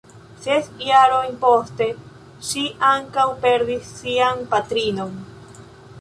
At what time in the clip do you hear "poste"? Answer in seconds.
1.43-1.87